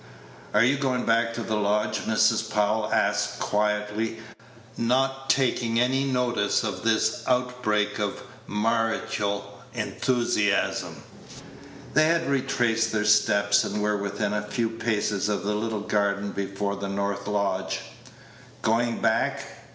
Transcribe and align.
"Are 0.51 0.63
you 0.63 0.77
going 0.79 1.05
back 1.05 1.31
to 1.35 1.43
the 1.43 1.55
lodge?" 1.57 1.99
Mrs. 2.07 2.49
Powell 2.49 2.91
asked 2.91 3.37
quietly, 3.39 4.17
not 4.75 5.29
taking 5.29 5.79
any 5.79 6.05
notice 6.05 6.63
of 6.63 6.81
this 6.81 7.21
outbreak 7.27 7.99
of 7.99 8.23
marital 8.47 9.61
enthusiasm. 9.75 11.03
They 11.93 12.05
had 12.05 12.27
retraced 12.27 12.91
their 12.91 13.05
steps, 13.05 13.63
and 13.63 13.79
were 13.79 13.97
within 13.97 14.33
a 14.33 14.41
few 14.47 14.71
paces 14.71 15.29
of 15.29 15.43
the 15.43 15.53
little 15.53 15.81
garden 15.81 16.31
before 16.31 16.75
the 16.75 16.89
north 16.89 17.27
lodge. 17.27 17.81
"Going 18.63 19.01
back?" 19.01 19.43